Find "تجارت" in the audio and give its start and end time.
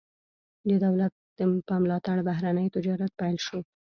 2.75-3.11